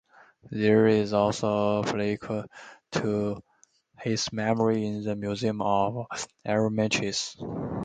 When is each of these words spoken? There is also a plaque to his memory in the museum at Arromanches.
There 0.49 0.87
is 0.87 1.13
also 1.13 1.81
a 1.81 1.83
plaque 1.83 2.47
to 2.93 3.43
his 3.99 4.33
memory 4.33 4.83
in 4.83 5.03
the 5.03 5.15
museum 5.15 5.61
at 5.61 6.27
Arromanches. 6.43 7.37